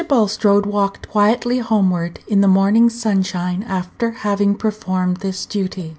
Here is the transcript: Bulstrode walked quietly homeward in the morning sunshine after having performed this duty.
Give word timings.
Bulstrode 0.07 0.65
walked 0.65 1.07
quietly 1.09 1.59
homeward 1.59 2.21
in 2.25 2.41
the 2.41 2.47
morning 2.47 2.89
sunshine 2.89 3.61
after 3.61 4.09
having 4.09 4.55
performed 4.55 5.17
this 5.17 5.45
duty. 5.45 5.89